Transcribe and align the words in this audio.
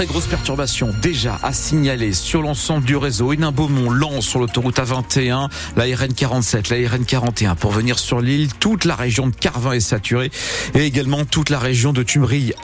très 0.00 0.06
grosses 0.06 0.28
perturbations 0.28 0.94
déjà 1.02 1.38
à 1.42 1.52
signaler 1.52 2.14
sur 2.14 2.40
l'ensemble 2.40 2.86
du 2.86 2.96
réseau. 2.96 3.34
Une 3.34 3.50
Beaumont 3.50 3.90
lent 3.90 4.22
sur 4.22 4.40
l'autoroute 4.40 4.78
A21, 4.78 5.50
la 5.76 5.84
RN 5.84 6.14
47, 6.14 6.70
la 6.70 6.88
RN 6.88 7.04
41 7.04 7.54
pour 7.54 7.70
venir 7.70 7.98
sur 7.98 8.22
l'île. 8.22 8.48
Toute 8.54 8.86
la 8.86 8.94
région 8.94 9.26
de 9.26 9.34
Carvin 9.34 9.72
est 9.72 9.80
saturée 9.80 10.30
et 10.74 10.86
également 10.86 11.26
toute 11.26 11.50
la 11.50 11.58
région 11.58 11.92
de 11.92 12.02
Tumerie, 12.02 12.54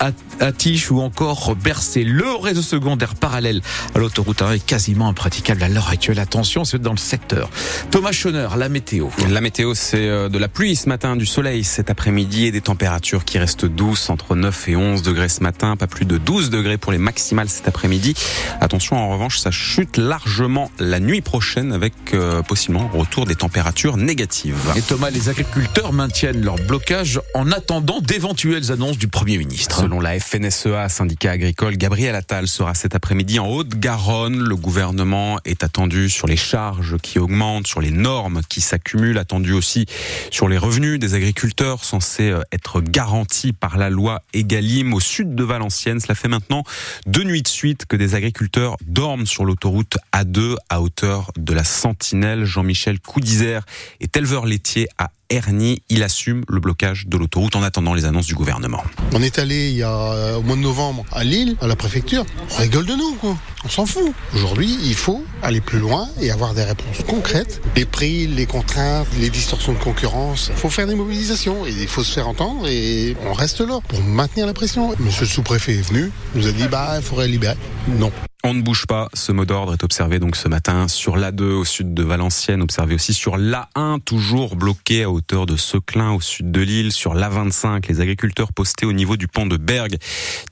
Attiche 0.41 0.91
ou 0.91 1.03
encore 1.03 1.55
Bercé. 1.57 2.05
Le 2.05 2.37
réseau 2.37 2.63
secondaire 2.63 3.15
parallèle 3.15 3.61
à 3.95 3.99
l'autoroute 3.99 4.41
1 4.41 4.53
est 4.53 4.65
quasiment 4.65 5.09
impraticable 5.09 5.63
à 5.63 5.69
l'heure 5.69 5.91
actuelle. 5.91 6.21
Attention, 6.21 6.65
c'est 6.65 6.81
dans 6.81 6.93
le 6.93 6.97
secteur. 6.97 7.51
Thomas 7.91 8.13
Schoner, 8.13 8.49
la 8.57 8.71
météo. 8.71 9.09
La 9.29 9.43
météo, 9.43 9.75
c'est 9.75 10.09
euh, 10.09 10.31
de 10.31 10.39
la 10.39 10.49
pluie 10.49 10.75
ce 10.75 10.89
matin, 10.89 11.17
du 11.17 11.27
soleil 11.27 11.65
cet 11.65 11.91
après-midi 11.91 12.47
et 12.47 12.51
des 12.51 12.63
températures 12.63 13.27
qui 13.27 13.39
restent 13.39 13.67
douces 13.67 14.09
entre 14.09 14.37
9 14.37 14.69
et 14.71 14.77
11 14.77 15.03
degrés 15.03 15.29
ce 15.29 15.43
matin, 15.43 15.77
pas 15.77 15.87
plus 15.87 16.07
de 16.07 16.17
12 16.17 16.49
degrés 16.49 16.79
pour 16.79 16.93
les 16.93 16.99
maximales 17.27 17.49
cet 17.49 17.67
après-midi. 17.67 18.15
Attention, 18.61 18.97
en 18.97 19.09
revanche, 19.09 19.39
ça 19.41 19.51
chute 19.51 19.97
largement 19.97 20.71
la 20.79 21.01
nuit 21.01 21.23
prochaine 21.23 21.73
avec 21.73 21.93
euh, 22.15 22.41
possiblement 22.43 22.89
retour 22.89 23.27
des 23.27 23.35
températures 23.35 23.97
négatives. 23.97 24.57
Et 24.77 24.83
Thomas, 24.83 25.11
les 25.11 25.29
agriculteurs 25.29 25.93
maintiennent 25.93 26.45
leur 26.45 26.55
blocage 26.55 27.21
en 27.35 27.51
attendant 27.51 28.01
d'éventuelles 28.01 28.71
annonces 28.71 28.99
du 28.99 29.09
Premier 29.09 29.39
ministre. 29.39 29.81
Selon 29.81 29.99
la 29.99 30.21
FNSEA, 30.21 30.89
syndicat 30.89 31.33
agricole, 31.33 31.77
Gabriel 31.77 32.15
Attal 32.15 32.47
sera 32.47 32.75
cet 32.75 32.95
après-midi 32.95 33.41
en 33.41 33.49
Haute-Garonne. 33.49 34.39
Le 34.39 34.55
gouvernement 34.55 35.39
est 35.45 35.65
attendu 35.65 36.09
sur 36.09 36.29
les 36.29 36.37
charges 36.37 36.97
qui 36.99 37.19
augmentent, 37.19 37.67
sur 37.67 37.81
les 37.81 37.91
normes 37.91 38.43
qui 38.49 38.61
s'accumulent, 38.61 39.19
attendu 39.19 39.53
aussi 39.53 39.87
sur 40.31 40.49
les 40.49 40.59
revenus 40.59 41.01
des 41.01 41.15
agriculteurs 41.15 41.85
censés 41.85 42.31
euh, 42.31 42.43
être 42.53 42.81
garantis 42.81 43.53
par 43.53 43.79
la 43.79 43.91
loi 43.91 44.23
Egalim 44.33 44.95
au 44.95 45.01
sud 45.01 45.35
de 45.35 45.43
Valenciennes. 45.43 45.99
Cela 45.99 46.15
fait 46.15 46.29
maintenant 46.29 46.63
deux 47.07 47.23
nuits 47.23 47.43
de 47.43 47.49
suite 47.49 47.87
que 47.87 47.97
des 47.97 48.15
agriculteurs 48.15 48.77
dorment 48.85 49.27
sur 49.27 49.45
l'autoroute 49.45 49.97
A2 50.13 50.57
à 50.69 50.83
hauteur 50.83 51.31
de 51.37 51.53
la 51.53 51.63
Sentinelle. 51.63 52.45
Jean-Michel 52.45 52.99
Coudizère 53.01 53.65
est 54.01 54.17
éleveur 54.17 54.45
laitier 54.45 54.89
à 54.99 55.11
Ernie. 55.31 55.83
Il 55.89 56.03
assume 56.03 56.45
le 56.49 56.61
blocage 56.61 57.07
de 57.07 57.17
l'autoroute 57.17 57.57
en 57.57 57.63
attendant 57.63 57.95
les 57.95 58.05
annonces 58.05 58.27
du 58.27 58.35
gouvernement. 58.35 58.83
On 59.13 59.23
est 59.23 59.39
allé 59.39 59.71
il 59.71 59.77
y 59.77 59.83
a 59.83 59.91
euh, 59.91 60.37
au 60.37 60.43
mois 60.43 60.57
de 60.57 60.61
novembre 60.61 61.05
à 61.13 61.25
Lille, 61.25 61.57
à 61.61 61.67
la 61.67 61.77
préfecture. 61.77 62.25
On 62.57 62.61
rigole 62.61 62.87
de 62.87 62.95
nous, 62.95 63.15
quoi. 63.15 63.37
On 63.65 63.69
s'en 63.69 63.87
fout. 63.87 64.13
Aujourd'hui, 64.35 64.79
il 64.85 64.95
faut 64.95 65.25
aller 65.43 65.61
plus 65.61 65.79
loin 65.79 66.09
et 66.21 66.31
avoir 66.31 66.55
des 66.55 66.63
réponses 66.63 67.03
concrètes. 67.07 67.61
Les 67.75 67.85
prix, 67.85 68.27
les 68.27 68.47
contraintes, 68.47 69.09
les 69.19 69.31
distorsions 69.31 69.73
de 69.73 69.79
concurrence. 69.79 70.51
Il 70.51 70.57
faut 70.57 70.71
faire 70.71 70.87
des 70.87 70.95
mobilisations 70.95 71.67
et 71.67 71.71
il 71.71 71.89
faut 71.89 72.05
se 72.05 72.13
faire 72.13 72.29
entendre 72.29 72.69
et 72.69 73.17
on 73.27 73.33
reste 73.33 73.61
là 73.61 73.81
pour 73.89 74.01
maintenir 74.03 74.47
la 74.47 74.55
pression. 74.55 74.95
Monsieur 75.01 75.23
le 75.23 75.29
sous-préfet 75.29 75.75
est 75.75 75.89
venu, 75.89 76.11
nous 76.35 76.47
a 76.47 76.53
dit 76.53 76.69
bah 76.69 76.95
il 76.97 77.03
faudrait 77.03 77.29
libérer. 77.29 77.57
Non. 77.89 78.13
On 78.49 78.55
ne 78.55 78.63
bouge 78.63 78.87
pas. 78.87 79.09
Ce 79.13 79.33
mot 79.33 79.45
d'ordre 79.45 79.73
est 79.73 79.83
observé 79.83 80.21
donc 80.21 80.37
ce 80.37 80.47
matin 80.47 80.87
sur 80.87 81.17
l'A2 81.17 81.43
au 81.43 81.65
sud 81.65 81.95
de 81.95 82.05
Valenciennes, 82.05 82.63
observé 82.63 82.95
aussi 82.95 83.13
sur 83.13 83.39
l'A1, 83.39 83.99
toujours 83.99 84.55
bloqué 84.55 85.03
à 85.03 85.11
hauteur 85.11 85.47
de 85.47 85.57
Seclin 85.57 86.13
au 86.13 86.21
sud 86.21 86.53
de 86.53 86.61
l'île, 86.61 86.93
sur 86.93 87.17
l'A25. 87.17 87.89
Les 87.89 88.01
agriculteurs 88.01 88.53
postés 88.53 88.87
au 88.87 88.93
niveau 88.93 89.17
du 89.17 89.27
pont 89.27 89.47
de 89.47 89.57
Bergue 89.57 89.97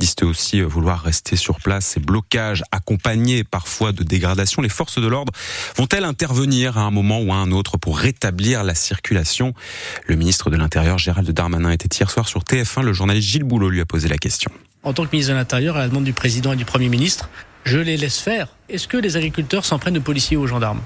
disent 0.00 0.16
aussi 0.22 0.60
vouloir 0.60 1.02
rester 1.02 1.36
sur 1.36 1.60
place. 1.60 1.86
Ces 1.86 2.00
blocages 2.00 2.64
accompagnés 2.72 3.44
parfois 3.44 3.92
de 3.92 4.02
dégradations. 4.02 4.60
Les 4.60 4.68
forces 4.68 4.98
de 4.98 5.06
l'ordre 5.06 5.32
vont-elles 5.76 6.04
intervenir 6.04 6.76
à 6.78 6.80
un 6.80 6.90
moment 6.90 7.20
ou 7.20 7.32
à 7.32 7.36
un 7.36 7.52
autre 7.52 7.76
pour 7.76 7.96
rétablir 7.96 8.64
la 8.64 8.74
circulation? 8.74 9.54
Le 10.08 10.16
ministre 10.16 10.50
de 10.50 10.56
l'Intérieur, 10.56 10.98
Gérald 10.98 11.30
Darmanin, 11.30 11.70
était 11.70 11.96
hier 11.96 12.10
soir 12.10 12.26
sur 12.26 12.42
TF1. 12.42 12.82
Le 12.82 12.92
journaliste 12.92 13.28
Gilles 13.28 13.44
Boulot 13.44 13.70
lui 13.70 13.80
a 13.80 13.86
posé 13.86 14.08
la 14.08 14.18
question. 14.18 14.50
En 14.82 14.92
tant 14.92 15.06
que 15.06 15.12
ministre 15.12 15.32
de 15.32 15.38
l'Intérieur, 15.38 15.76
à 15.76 15.78
la 15.78 15.88
demande 15.88 16.02
du 16.02 16.12
président 16.12 16.54
et 16.54 16.56
du 16.56 16.64
Premier 16.64 16.88
ministre, 16.88 17.30
je 17.64 17.78
les 17.78 17.96
laisse 17.96 18.18
faire. 18.18 18.48
Est-ce 18.68 18.86
que 18.88 18.96
les 18.96 19.16
agriculteurs 19.16 19.64
s'en 19.64 19.78
prennent 19.78 19.98
aux 19.98 20.02
policiers 20.02 20.36
ou 20.36 20.42
aux 20.42 20.46
gendarmes? 20.46 20.80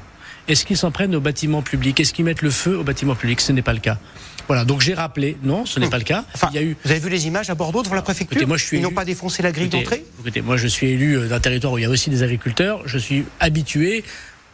Est-ce 0.48 0.64
qu'ils 0.64 0.78
s'en 0.78 0.90
prennent 0.90 1.14
aux 1.14 1.20
bâtiments 1.20 1.60
publics? 1.60 2.00
Est-ce 2.00 2.14
qu'ils 2.14 2.24
mettent 2.24 2.42
le 2.42 2.50
feu 2.50 2.78
aux 2.78 2.84
bâtiments 2.84 3.14
publics? 3.14 3.40
Ce 3.40 3.52
n'est 3.52 3.62
pas 3.62 3.74
le 3.74 3.80
cas. 3.80 3.98
Voilà, 4.46 4.64
donc 4.64 4.80
j'ai 4.80 4.94
rappelé, 4.94 5.36
non, 5.42 5.66
ce 5.66 5.78
n'est 5.78 5.90
pas 5.90 5.98
le 5.98 6.04
cas. 6.04 6.24
Enfin, 6.34 6.48
Il 6.52 6.56
y 6.56 6.58
a 6.58 6.62
eu... 6.62 6.74
Vous 6.82 6.90
avez 6.90 7.00
vu 7.00 7.10
les 7.10 7.26
images 7.26 7.50
à 7.50 7.54
Bordeaux 7.54 7.82
devant 7.82 7.96
la 7.96 8.00
préfecture? 8.00 8.34
écoutez, 8.38 8.46
moi, 8.46 8.56
je 8.56 8.64
suis 8.64 8.78
Ils 8.78 8.82
n'ont 8.82 8.90
pas 8.90 9.04
défoncé 9.04 9.42
la 9.42 9.52
grille 9.52 9.68
d'entrée? 9.68 10.06
Écoutez, 10.20 10.40
moi 10.40 10.56
je 10.56 10.66
suis 10.66 10.86
élu 10.86 11.18
euh, 11.18 11.28
d'un 11.28 11.38
territoire 11.38 11.74
où 11.74 11.78
il 11.78 11.82
y 11.82 11.84
a 11.84 11.90
aussi 11.90 12.08
des 12.08 12.22
agriculteurs. 12.22 12.80
Je 12.86 12.96
suis 12.96 13.26
habitué 13.40 14.04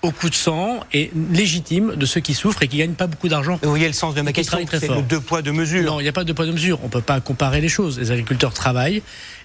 au 0.02 0.10
coup 0.10 0.28
de 0.28 0.34
sang 0.34 0.80
et 0.92 1.12
légitime 1.30 1.94
de 1.94 2.06
ceux 2.06 2.20
qui 2.20 2.34
souffrent 2.34 2.62
et 2.62 2.68
qui 2.68 2.78
gagnent 2.78 2.94
pas 2.94 3.06
beaucoup 3.06 3.28
d'argent. 3.28 3.58
Vous 3.62 3.70
voyez 3.70 3.86
le 3.86 3.94
sens 3.94 4.14
de 4.14 4.20
ma 4.20 4.32
question, 4.32 4.58
c'est 4.68 4.88
le 4.88 5.00
deux 5.02 5.20
poids, 5.20 5.42
deux 5.42 5.52
mesures. 5.52 5.84
Non, 5.84 6.00
il 6.00 6.02
n'y 6.02 6.08
a 6.08 6.12
pas 6.12 6.24
de 6.24 6.32
poids, 6.32 6.44
deux 6.44 6.52
mesures. 6.52 6.80
On 6.82 6.88
peut 6.88 7.00
pas 7.00 7.20
comparer 7.20 7.60
les 7.60 7.70
choses. 7.70 7.98
Les 7.98 8.10
agriculteurs 8.10 8.52
travaillent 8.52 9.02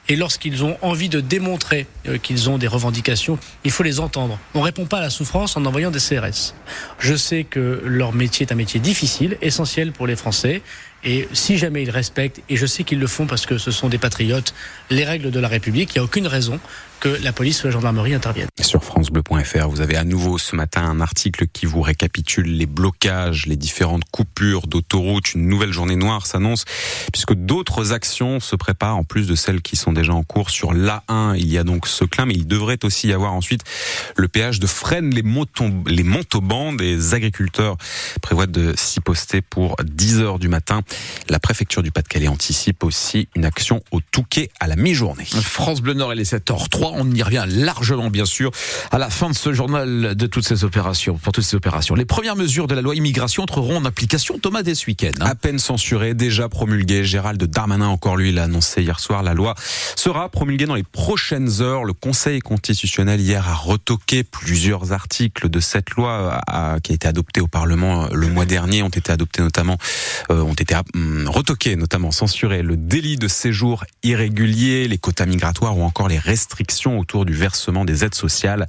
et 0.09 0.15
lorsqu'ils 0.15 0.63
ont 0.63 0.75
envie 0.81 1.07
de 1.07 1.21
démontrer 1.21 1.85
euh, 2.07 2.17
qu'ils 2.17 2.49
ont 2.49 2.57
des 2.57 2.67
revendications, 2.67 3.37
il 3.63 3.71
faut 3.71 3.83
les 3.83 3.99
entendre. 3.99 4.39
On 4.55 4.61
répond 4.61 4.85
pas 4.85 4.97
à 4.97 5.01
la 5.01 5.09
souffrance 5.11 5.55
en 5.55 5.65
envoyant 5.65 5.91
des 5.91 5.99
CRS. 5.99 6.55
Je 6.97 7.15
sais 7.15 7.43
que 7.43 7.81
leur 7.85 8.11
métier 8.11 8.45
est 8.47 8.51
un 8.51 8.55
métier 8.55 8.79
difficile, 8.79 9.37
essentiel 9.41 9.91
pour 9.91 10.07
les 10.07 10.15
Français. 10.15 10.63
Et 11.03 11.29
si 11.31 11.57
jamais 11.57 11.83
ils 11.83 11.91
respectent, 11.91 12.41
et 12.49 12.57
je 12.57 12.65
sais 12.65 12.83
qu'ils 12.83 12.99
le 12.99 13.07
font 13.07 13.25
parce 13.25 13.45
que 13.45 13.57
ce 13.57 13.71
sont 13.71 13.87
des 13.87 13.97
patriotes, 13.97 14.53
les 14.89 15.05
règles 15.05 15.31
de 15.31 15.39
la 15.39 15.47
République, 15.47 15.95
il 15.95 15.99
n'y 15.99 16.01
a 16.01 16.03
aucune 16.03 16.27
raison 16.27 16.59
que 16.99 17.07
la 17.23 17.31
police 17.31 17.63
ou 17.63 17.67
la 17.67 17.71
gendarmerie 17.71 18.13
interviennent. 18.13 18.49
Sur 18.59 18.83
francebleu.fr, 18.83 19.69
vous 19.69 19.79
avez 19.79 19.95
à 19.95 20.03
nouveau 20.03 20.37
ce 20.37 20.57
matin 20.57 20.83
un 20.83 20.99
article 20.99 21.47
qui 21.47 21.65
vous 21.65 21.81
récapitule 21.81 22.57
les 22.57 22.65
blocages, 22.65 23.45
les 23.45 23.55
différentes 23.55 24.03
coupures 24.11 24.67
d'autoroutes. 24.67 25.33
Une 25.33 25.47
nouvelle 25.47 25.71
journée 25.71 25.95
noire 25.95 26.27
s'annonce 26.27 26.65
puisque 27.13 27.33
d'autres 27.33 27.93
actions 27.93 28.41
se 28.41 28.57
préparent 28.57 28.97
en 28.97 29.05
plus 29.05 29.27
de 29.27 29.35
celles 29.35 29.61
qui 29.61 29.77
sont 29.77 29.93
déjà 29.99 30.13
en 30.13 30.23
cours 30.23 30.49
sur 30.49 30.73
l'A1. 30.73 31.35
Il 31.37 31.47
y 31.47 31.57
a 31.57 31.63
donc 31.63 31.87
ce 31.87 32.05
clin, 32.05 32.25
mais 32.25 32.33
il 32.33 32.47
devrait 32.47 32.79
aussi 32.83 33.07
y 33.07 33.13
avoir 33.13 33.33
ensuite 33.33 33.61
le 34.15 34.27
péage 34.27 34.59
de 34.59 34.67
Fresnes, 34.67 35.11
les, 35.11 35.23
les 35.87 36.03
Montauban. 36.03 36.73
Des 36.73 37.13
agriculteurs 37.13 37.77
prévoient 38.21 38.47
de 38.47 38.73
s'y 38.77 38.99
poster 38.99 39.41
pour 39.41 39.75
10 39.83 40.19
heures 40.19 40.39
du 40.39 40.47
matin. 40.47 40.81
La 41.29 41.39
préfecture 41.39 41.83
du 41.83 41.91
Pas-de-Calais 41.91 42.27
anticipe 42.27 42.83
aussi 42.83 43.27
une 43.35 43.45
action 43.45 43.81
au 43.91 43.99
Touquet 44.01 44.49
à 44.59 44.67
la 44.67 44.75
mi-journée. 44.75 45.25
France 45.25 45.81
Bleu 45.81 45.93
Nord, 45.93 46.13
elle 46.13 46.19
est 46.19 46.33
7h03 46.33 46.89
on 46.93 47.11
y 47.11 47.23
revient 47.23 47.45
largement, 47.47 48.09
bien 48.09 48.25
sûr, 48.25 48.51
à 48.91 48.97
la 48.97 49.09
fin 49.09 49.29
de 49.29 49.35
ce 49.35 49.53
journal 49.53 50.15
de 50.15 50.25
toutes 50.25 50.47
ces 50.47 50.63
opérations, 50.63 51.17
pour 51.17 51.33
toutes 51.33 51.43
ces 51.43 51.55
opérations. 51.55 51.95
Les 51.95 52.05
premières 52.05 52.35
mesures 52.35 52.67
de 52.67 52.75
la 52.75 52.81
loi 52.81 52.95
immigration 52.95 53.43
entreront 53.43 53.77
en 53.77 53.85
application, 53.85 54.39
Thomas, 54.39 54.63
dès 54.63 54.75
ce 54.75 54.87
week-end. 54.87 55.11
Hein. 55.19 55.25
À 55.25 55.35
peine 55.35 55.59
censurée, 55.59 56.13
déjà 56.13 56.49
promulguée. 56.49 57.03
Gérald 57.03 57.41
Darmanin, 57.43 57.87
encore 57.87 58.17
lui, 58.17 58.31
l'a 58.31 58.43
annoncé 58.43 58.81
hier 58.81 58.99
soir. 58.99 59.23
La 59.23 59.33
loi 59.33 59.55
sera 59.95 60.29
promulguée 60.29 60.65
dans 60.65 60.75
les 60.75 60.83
prochaines 60.83 61.61
heures. 61.61 61.83
Le 61.83 61.93
Conseil 61.93 62.39
constitutionnel, 62.39 63.19
hier, 63.19 63.47
a 63.47 63.53
retoqué 63.53 64.23
plusieurs 64.23 64.91
articles 64.91 65.49
de 65.49 65.59
cette 65.59 65.91
loi 65.91 66.41
euh, 66.51 66.79
qui 66.79 66.91
a 66.91 66.95
été 66.95 67.07
adoptée 67.07 67.41
au 67.41 67.47
Parlement 67.47 68.05
euh, 68.05 68.07
le 68.13 68.27
mois 68.27 68.45
dernier, 68.45 68.83
ont 68.83 68.89
été 68.89 69.11
adoptés 69.11 69.41
notamment, 69.41 69.77
euh, 70.31 70.41
été 70.61 70.75
hum, 70.93 71.27
retoqués, 71.27 71.75
notamment 71.75 72.11
censurés. 72.11 72.63
Le 72.63 72.77
délit 72.77 73.17
de 73.17 73.27
séjour 73.27 73.85
irrégulier, 74.03 74.87
les 74.87 74.97
quotas 74.97 75.25
migratoires 75.25 75.77
ou 75.77 75.83
encore 75.83 76.07
les 76.07 76.17
restrictions 76.17 76.99
autour 76.99 77.25
du 77.25 77.33
versement 77.33 77.85
des 77.85 78.03
aides 78.03 78.15
sociales. 78.15 78.67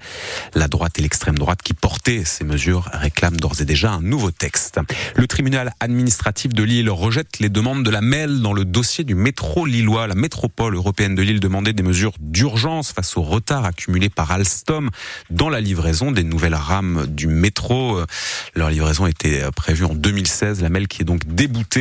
La 0.54 0.68
droite 0.68 0.98
et 0.98 1.02
l'extrême 1.02 1.38
droite 1.38 1.62
qui 1.62 1.74
portaient 1.74 2.24
ces 2.24 2.44
mesures 2.44 2.88
réclament 2.92 3.36
d'ores 3.36 3.60
et 3.60 3.64
déjà 3.64 3.92
un 3.92 4.02
nouveau 4.02 4.30
texte. 4.30 4.80
Le 5.16 5.26
tribunal 5.26 5.72
administratif 5.80 6.52
de 6.52 6.62
Lille 6.62 6.90
rejette 6.90 7.38
les 7.40 7.48
demandes 7.48 7.84
de 7.84 7.90
la 7.90 8.00
MEL 8.00 8.40
dans 8.40 8.52
le 8.52 8.64
dossier 8.64 9.04
du 9.04 9.14
métro 9.14 9.66
lillois. 9.66 10.06
La 10.06 10.14
métropole 10.14 10.74
européenne 10.74 11.14
de 11.14 11.22
Lille 11.22 11.40
demandait 11.40 11.72
des 11.72 11.82
mesures 11.82 12.12
d'urgence 12.20 12.92
face 12.92 13.16
au 13.16 13.22
retard 13.22 13.64
accumulé 13.64 14.08
par 14.08 14.30
Alstom 14.30 14.90
dans 15.30 15.48
la 15.48 15.60
livraison 15.60 16.12
des 16.12 16.24
nouvelles 16.24 16.54
rames 16.54 17.06
du 17.08 17.26
métro. 17.26 17.98
Leur 18.54 18.70
livraison 18.70 19.06
était 19.06 19.42
prévue 19.56 19.84
en 19.84 19.94
2016. 19.94 20.62
La 20.62 20.68
MEL 20.68 20.88
qui 20.88 21.02
est 21.02 21.04
donc 21.04 21.26
déboutée. 21.26 21.79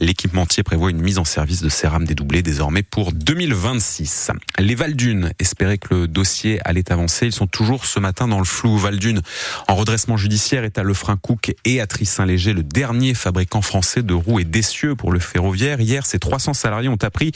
L'équipementier 0.00 0.62
prévoit 0.62 0.90
une 0.90 1.00
mise 1.00 1.18
en 1.18 1.24
service 1.24 1.62
de 1.62 1.68
ces 1.68 1.88
rames 1.88 2.04
dédoublées 2.04 2.42
désormais 2.42 2.82
pour 2.82 3.12
2026. 3.12 4.30
Les 4.58 4.74
Val-Dunes 4.74 5.32
espérer 5.38 5.78
que 5.78 5.94
le 5.94 6.08
dossier 6.08 6.60
allait 6.64 6.92
avancer. 6.92 7.26
Ils 7.26 7.32
sont 7.32 7.46
toujours 7.46 7.86
ce 7.86 7.98
matin 7.98 8.28
dans 8.28 8.38
le 8.38 8.44
flou. 8.44 8.78
Valdune, 8.78 9.22
en 9.68 9.74
redressement 9.74 10.16
judiciaire, 10.16 10.64
est 10.64 10.78
à 10.78 10.82
Lefrancouc 10.82 11.54
et 11.64 11.80
à 11.80 11.86
Trissin-Léger, 11.86 12.52
le 12.52 12.62
dernier 12.62 13.14
fabricant 13.14 13.62
français 13.62 14.02
de 14.02 14.14
roues 14.14 14.40
et 14.40 14.44
d'essieux 14.44 14.94
pour 14.94 15.12
le 15.12 15.18
ferroviaire. 15.18 15.80
Hier, 15.80 16.06
ces 16.06 16.18
300 16.18 16.54
salariés 16.54 16.88
ont 16.88 17.02
appris 17.02 17.32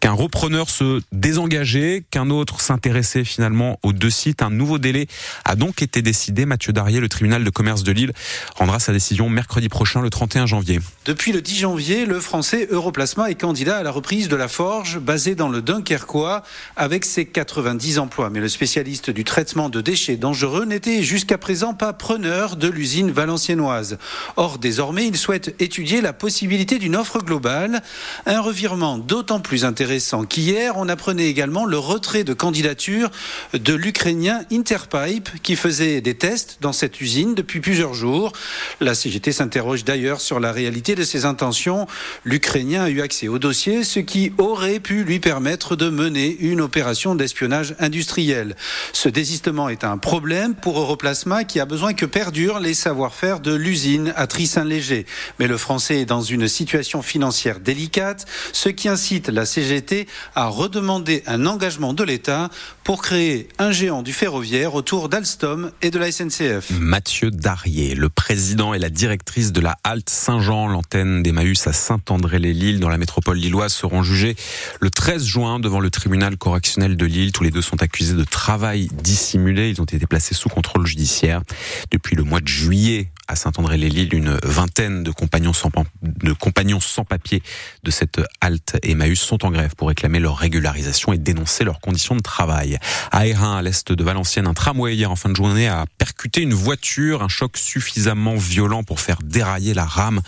qu'un 0.00 0.12
repreneur 0.12 0.70
se 0.70 1.00
désengageait, 1.12 2.04
qu'un 2.10 2.30
autre 2.30 2.60
s'intéressait 2.60 3.24
finalement 3.24 3.78
aux 3.82 3.92
deux 3.92 4.10
sites. 4.10 4.42
Un 4.42 4.50
nouveau 4.50 4.78
délai 4.78 5.06
a 5.44 5.56
donc 5.56 5.82
été 5.82 6.02
décidé. 6.02 6.46
Mathieu 6.46 6.72
Darier, 6.72 7.00
le 7.00 7.08
tribunal 7.08 7.44
de 7.44 7.50
commerce 7.50 7.82
de 7.82 7.92
Lille, 7.92 8.12
rendra 8.56 8.78
sa 8.78 8.92
décision 8.92 9.28
mercredi 9.28 9.68
prochain, 9.68 10.00
le 10.00 10.10
31 10.10 10.46
janvier. 10.46 10.80
Depuis 11.04 11.32
le 11.34 11.42
10 11.42 11.56
janvier, 11.56 12.06
le 12.06 12.20
français 12.20 12.68
Europlasma 12.70 13.28
est 13.28 13.34
candidat 13.34 13.78
à 13.78 13.82
la 13.82 13.90
reprise 13.90 14.28
de 14.28 14.36
la 14.36 14.46
forge 14.46 15.00
basée 15.00 15.34
dans 15.34 15.48
le 15.48 15.62
Dunkerquois 15.62 16.44
avec 16.76 17.04
ses 17.04 17.26
90 17.26 17.98
emplois. 17.98 18.30
Mais 18.30 18.38
le 18.38 18.48
spécialiste 18.48 19.10
du 19.10 19.24
traitement 19.24 19.68
de 19.68 19.80
déchets 19.80 20.16
dangereux 20.16 20.64
n'était 20.64 21.02
jusqu'à 21.02 21.36
présent 21.36 21.74
pas 21.74 21.92
preneur 21.92 22.54
de 22.54 22.68
l'usine 22.68 23.10
valenciennoise. 23.10 23.98
Or, 24.36 24.58
désormais, 24.58 25.08
il 25.08 25.16
souhaite 25.16 25.56
étudier 25.60 26.00
la 26.00 26.12
possibilité 26.12 26.78
d'une 26.78 26.94
offre 26.94 27.18
globale, 27.18 27.82
un 28.26 28.40
revirement 28.40 28.98
d'autant 28.98 29.40
plus 29.40 29.64
intéressant 29.64 30.24
qu'hier, 30.24 30.54
hier, 30.54 30.74
on 30.76 30.88
apprenait 30.88 31.26
également 31.26 31.64
le 31.64 31.78
retrait 31.78 32.22
de 32.22 32.32
candidature 32.32 33.10
de 33.54 33.74
l'Ukrainien 33.74 34.42
Interpipe 34.52 35.30
qui 35.42 35.56
faisait 35.56 36.00
des 36.00 36.14
tests 36.14 36.58
dans 36.60 36.72
cette 36.72 37.00
usine 37.00 37.34
depuis 37.34 37.58
plusieurs 37.58 37.94
jours. 37.94 38.32
La 38.80 38.94
CGT 38.94 39.32
s'interroge 39.32 39.82
d'ailleurs 39.82 40.20
sur 40.20 40.38
la 40.38 40.52
réalité 40.52 40.94
de 40.94 41.02
intentions. 41.24 41.86
L'Ukrainien 42.24 42.84
a 42.84 42.90
eu 42.90 43.00
accès 43.00 43.28
au 43.28 43.38
dossier, 43.38 43.84
ce 43.84 44.00
qui 44.00 44.32
aurait 44.38 44.80
pu 44.80 45.04
lui 45.04 45.20
permettre 45.20 45.76
de 45.76 45.88
mener 45.88 46.36
une 46.40 46.60
opération 46.60 47.14
d'espionnage 47.14 47.74
industriel. 47.78 48.56
Ce 48.92 49.08
désistement 49.08 49.68
est 49.68 49.84
un 49.84 49.98
problème 49.98 50.54
pour 50.54 50.78
Europlasma 50.78 51.44
qui 51.44 51.60
a 51.60 51.66
besoin 51.66 51.94
que 51.94 52.06
perdurent 52.06 52.60
les 52.60 52.74
savoir-faire 52.74 53.40
de 53.40 53.54
l'usine 53.54 54.12
à 54.16 54.26
Trissin-Léger. 54.26 55.06
Mais 55.38 55.46
le 55.46 55.56
français 55.56 56.00
est 56.00 56.06
dans 56.06 56.22
une 56.22 56.48
situation 56.48 57.02
financière 57.02 57.60
délicate, 57.60 58.26
ce 58.52 58.68
qui 58.68 58.88
incite 58.88 59.28
la 59.28 59.46
CGT 59.46 60.06
à 60.34 60.46
redemander 60.46 61.22
un 61.26 61.46
engagement 61.46 61.92
de 61.92 62.04
l'État 62.04 62.50
pour 62.82 63.02
créer 63.02 63.48
un 63.58 63.72
géant 63.72 64.02
du 64.02 64.12
ferroviaire 64.12 64.74
autour 64.74 65.08
d'Alstom 65.08 65.70
et 65.82 65.90
de 65.90 65.98
la 65.98 66.10
SNCF. 66.10 66.70
Mathieu 66.70 67.30
Darier, 67.30 67.94
le 67.94 68.08
président 68.08 68.74
et 68.74 68.78
la 68.78 68.90
directrice 68.90 69.52
de 69.52 69.60
la 69.60 69.76
halte 69.84 70.10
Saint-Jean, 70.10 70.68
l'antenne 70.68 71.03
d'Emmaüs 71.04 71.66
à 71.66 71.72
Saint-André-les-Lilles 71.72 72.80
dans 72.80 72.88
la 72.88 72.98
métropole 72.98 73.36
lilloise 73.36 73.72
seront 73.72 74.02
jugés 74.02 74.36
le 74.80 74.90
13 74.90 75.24
juin 75.24 75.60
devant 75.60 75.80
le 75.80 75.90
tribunal 75.90 76.36
correctionnel 76.36 76.96
de 76.96 77.06
Lille. 77.06 77.32
Tous 77.32 77.44
les 77.44 77.50
deux 77.50 77.62
sont 77.62 77.82
accusés 77.82 78.14
de 78.14 78.24
travail 78.24 78.88
dissimulé. 79.02 79.70
Ils 79.70 79.80
ont 79.80 79.84
été 79.84 80.06
placés 80.06 80.34
sous 80.34 80.48
contrôle 80.48 80.86
judiciaire. 80.86 81.42
Depuis 81.90 82.16
le 82.16 82.22
mois 82.22 82.40
de 82.40 82.48
juillet, 82.48 83.10
à 83.28 83.36
Saint-André-les-Lilles, 83.36 84.14
une 84.14 84.38
vingtaine 84.42 85.02
de 85.02 85.10
compagnons 85.10 85.52
sans, 85.52 85.70
de 86.02 86.32
compagnons 86.32 86.53
sans 86.80 87.04
papier 87.04 87.42
de 87.82 87.90
cette 87.90 88.20
halte 88.40 88.76
Emmaüs 88.82 89.20
sont 89.20 89.44
en 89.44 89.50
grève 89.50 89.74
pour 89.76 89.88
réclamer 89.88 90.20
leur 90.20 90.36
régularisation 90.36 91.12
et 91.12 91.18
dénoncer 91.18 91.64
leurs 91.64 91.80
conditions 91.80 92.16
de 92.16 92.22
travail. 92.22 92.78
À 93.10 93.26
Hérin, 93.26 93.56
à 93.56 93.62
l'est 93.62 93.92
de 93.92 94.04
Valenciennes, 94.04 94.46
un 94.46 94.54
tramway 94.54 94.94
hier 94.94 95.10
en 95.10 95.16
fin 95.16 95.28
de 95.28 95.36
journée 95.36 95.68
a 95.68 95.84
percuté 95.98 96.42
une 96.42 96.54
voiture, 96.54 97.22
un 97.22 97.28
choc 97.28 97.56
suffisamment 97.56 98.36
violent 98.36 98.82
pour 98.82 99.00
faire 99.00 99.18
dérailler 99.22 99.74
la 99.74 99.84
rame. 99.84 100.20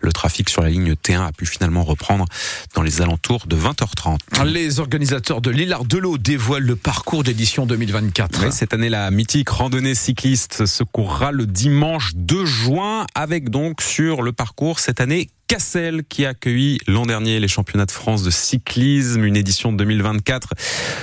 Le 0.00 0.12
trafic 0.12 0.48
sur 0.48 0.62
la 0.62 0.70
ligne 0.70 0.92
T1 0.92 1.26
a 1.26 1.32
pu 1.32 1.46
finalement 1.46 1.82
reprendre 1.82 2.26
dans 2.74 2.82
les 2.82 3.00
alentours 3.00 3.46
de 3.46 3.56
20h30. 3.56 4.44
Les 4.44 4.80
organisateurs 4.80 5.40
de 5.40 5.50
l'Île 5.50 5.76
l'eau 5.98 6.18
dévoilent 6.18 6.66
le 6.66 6.76
parcours 6.76 7.22
d'édition 7.22 7.66
2024. 7.66 8.52
cette 8.52 8.74
année, 8.74 8.88
la 8.88 9.10
mythique 9.10 9.48
randonnée 9.48 9.94
cycliste 9.94 10.66
se 10.66 10.82
courra 10.82 11.32
le 11.32 11.46
dimanche 11.46 12.12
2 12.14 12.44
juin 12.44 13.06
avec 13.14 13.50
donc 13.50 13.82
sur 13.82 14.22
le 14.22 14.32
parcours 14.32 14.78
cette 14.78 15.00
année 15.00 15.30
Cassel 15.48 16.02
qui 16.04 16.26
a 16.26 16.30
accueilli 16.30 16.78
l'an 16.86 17.06
dernier 17.06 17.38
les 17.38 17.48
championnats 17.48 17.86
de 17.86 17.90
France 17.90 18.22
de 18.22 18.30
cyclisme, 18.30 19.24
une 19.24 19.36
édition 19.36 19.72
2024 19.72 20.54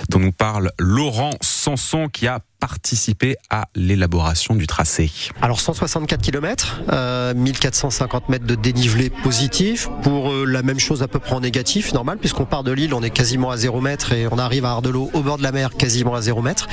dont 0.09 0.19
nous 0.19 0.31
parle 0.31 0.71
Laurent 0.77 1.31
Sanson 1.41 2.09
qui 2.09 2.27
a 2.27 2.41
participé 2.63 3.35
à 3.49 3.65
l'élaboration 3.75 4.55
du 4.55 4.67
tracé. 4.67 5.11
Alors 5.41 5.59
164 5.59 6.21
km, 6.21 6.79
euh, 6.93 7.33
1450 7.33 8.29
mètres 8.29 8.45
de 8.45 8.55
dénivelé 8.55 9.09
positif, 9.09 9.89
pour 10.01 10.31
euh, 10.31 10.45
la 10.45 10.63
même 10.63 10.79
chose 10.79 11.03
à 11.03 11.09
peu 11.09 11.19
près 11.19 11.33
en 11.35 11.41
négatif, 11.41 11.91
normal, 11.91 12.19
puisqu'on 12.19 12.45
part 12.45 12.63
de 12.63 12.71
Lille, 12.71 12.93
on 12.93 13.03
est 13.03 13.09
quasiment 13.09 13.51
à 13.51 13.57
0 13.57 13.81
mètre 13.81 14.13
et 14.13 14.27
on 14.31 14.37
arrive 14.37 14.63
à 14.63 14.69
Ardelot 14.69 15.11
au 15.13 15.19
bord 15.19 15.37
de 15.37 15.43
la 15.43 15.51
mer 15.51 15.71
quasiment 15.77 16.15
à 16.15 16.21
0 16.21 16.41
mètre. 16.41 16.69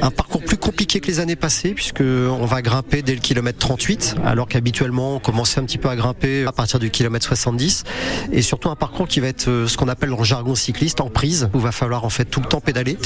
Un 0.00 0.12
parcours 0.12 0.44
plus 0.44 0.56
compliqué 0.56 1.00
que 1.00 1.08
les 1.08 1.18
années 1.18 1.34
passées, 1.34 1.74
puisque 1.74 2.02
on 2.02 2.46
va 2.46 2.62
grimper 2.62 3.02
dès 3.02 3.14
le 3.14 3.20
kilomètre 3.20 3.58
38, 3.58 4.14
alors 4.24 4.46
qu'habituellement 4.46 5.16
on 5.16 5.18
commençait 5.18 5.58
un 5.58 5.64
petit 5.64 5.78
peu 5.78 5.88
à 5.88 5.96
grimper 5.96 6.46
à 6.46 6.52
partir 6.52 6.78
du 6.78 6.90
kilomètre 6.90 7.26
70, 7.26 7.82
et 8.30 8.42
surtout 8.42 8.70
un 8.70 8.76
parcours 8.76 9.08
qui 9.08 9.18
va 9.18 9.26
être 9.26 9.48
euh, 9.48 9.66
ce 9.66 9.76
qu'on 9.76 9.88
appelle 9.88 10.12
en 10.12 10.22
jargon 10.22 10.54
cycliste 10.54 11.00
en 11.00 11.10
prise, 11.10 11.50
où 11.54 11.58
va 11.58 11.72
falloir 11.72 12.04
en 12.04 12.10
fait 12.10 12.24
tout 12.24 12.38
le 12.38 12.46
temps 12.46 12.60
pédaler, 12.60 12.98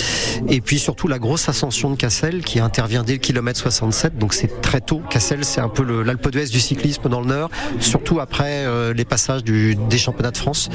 et 0.47 0.61
puis 0.61 0.79
surtout 0.79 1.09
la 1.09 1.19
grosse 1.19 1.49
ascension 1.49 1.89
de 1.91 1.97
Qui 2.19 2.59
intervient 2.59 3.05
dès 3.05 3.13
le 3.13 3.19
kilomètre 3.19 3.61
67, 3.61 4.19
donc 4.19 4.35
c'est 4.35 4.61
très 4.61 4.81
tôt. 4.81 5.01
Cassel, 5.09 5.45
c'est 5.45 5.61
un 5.61 5.69
peu 5.69 5.85
l'Alpe 6.03 6.31
d'Huez 6.31 6.47
du 6.47 6.59
cyclisme 6.59 7.09
dans 7.09 7.21
le 7.21 7.27
Nord, 7.27 7.49
surtout 7.79 8.19
après 8.19 8.65
euh, 8.65 8.93
les 8.93 9.05
passages 9.05 9.45
du, 9.45 9.77
des 9.77 9.99
championnats 9.99 10.33
de 10.33 10.37
France 10.37 10.69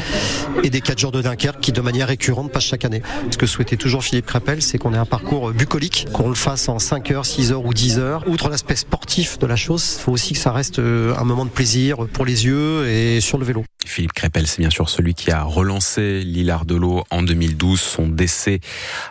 et 0.63 0.69
des 0.69 0.79
4 0.79 0.97
jours 0.97 1.11
de 1.11 1.21
Dunkerque 1.21 1.59
qui 1.59 1.73
de 1.73 1.81
manière 1.81 2.07
récurrente 2.07 2.49
passent 2.49 2.63
chaque 2.63 2.85
année. 2.85 3.01
Ce 3.29 3.37
que 3.37 3.45
souhaitait 3.45 3.75
toujours 3.75 4.05
Philippe 4.05 4.25
Crépel, 4.25 4.61
c'est 4.61 4.77
qu'on 4.77 4.93
ait 4.93 4.97
un 4.97 5.05
parcours 5.05 5.51
bucolique, 5.51 6.07
qu'on 6.13 6.29
le 6.29 6.35
fasse 6.35 6.69
en 6.69 6.79
5 6.79 7.11
heures, 7.11 7.25
6 7.25 7.51
heures 7.51 7.65
ou 7.65 7.73
10 7.73 7.99
heures. 7.99 8.23
Outre 8.29 8.47
l'aspect 8.47 8.77
sportif 8.77 9.37
de 9.37 9.45
la 9.45 9.57
chose, 9.57 9.97
il 9.97 10.01
faut 10.01 10.11
aussi 10.13 10.33
que 10.33 10.39
ça 10.39 10.53
reste 10.53 10.79
euh, 10.79 11.13
un 11.17 11.25
moment 11.25 11.43
de 11.43 11.51
plaisir 11.51 12.07
pour 12.13 12.25
les 12.25 12.45
yeux 12.45 12.87
et 12.87 13.19
sur 13.19 13.37
le 13.37 13.43
vélo. 13.43 13.65
Philippe 13.85 14.13
Crépel, 14.13 14.47
c'est 14.47 14.59
bien 14.59 14.69
sûr 14.69 14.89
celui 14.89 15.13
qui 15.13 15.29
a 15.29 15.43
relancé 15.43 16.21
l'Hilar 16.23 16.63
de 16.65 16.77
en 17.11 17.21
2012. 17.21 17.79
Son 17.79 18.07
décès 18.07 18.59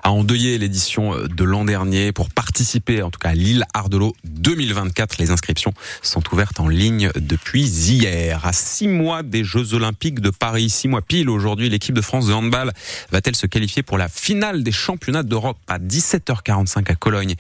a 0.02 0.10
endeuillé 0.10 0.58
l'édition 0.58 1.14
de 1.16 1.44
l'an 1.44 1.64
dernier. 1.64 2.12
Pour 2.12 2.21
participer, 2.30 3.02
en 3.02 3.10
tout 3.10 3.18
cas, 3.18 3.30
à 3.30 3.34
l'île 3.34 3.64
Ardelot 3.74 4.14
2024, 4.24 5.18
les 5.18 5.30
inscriptions 5.30 5.72
sont 6.02 6.22
ouvertes 6.32 6.60
en 6.60 6.68
ligne 6.68 7.10
depuis 7.16 7.64
hier. 7.64 8.44
À 8.44 8.52
six 8.52 8.88
mois 8.88 9.22
des 9.22 9.44
Jeux 9.44 9.74
Olympiques 9.74 10.20
de 10.20 10.30
Paris, 10.30 10.68
six 10.68 10.88
mois 10.88 11.02
pile 11.02 11.30
aujourd'hui, 11.30 11.68
l'équipe 11.68 11.94
de 11.94 12.00
France 12.00 12.26
de 12.26 12.32
handball 12.32 12.72
va-t-elle 13.10 13.36
se 13.36 13.46
qualifier 13.46 13.82
pour 13.82 13.98
la 13.98 14.08
finale 14.08 14.62
des 14.62 14.72
championnats 14.72 15.22
d'Europe 15.22 15.58
à 15.68 15.78
17h45 15.78 16.90
à 16.90 16.94
Cologne? 16.94 17.34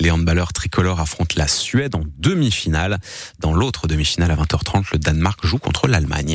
Les 0.00 0.10
handballeurs 0.10 0.52
tricolores 0.52 1.00
affrontent 1.00 1.34
la 1.36 1.48
Suède 1.48 1.94
en 1.94 2.02
demi-finale. 2.18 2.98
Dans 3.40 3.52
l'autre 3.52 3.86
demi-finale 3.86 4.30
à 4.30 4.36
20h30, 4.36 4.84
le 4.92 4.98
Danemark 4.98 5.44
joue 5.44 5.58
contre 5.58 5.88
l'Allemagne. 5.88 6.32